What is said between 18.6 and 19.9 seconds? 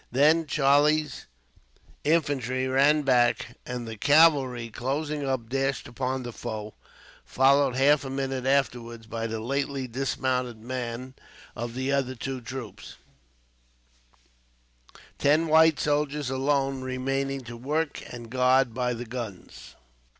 the guns.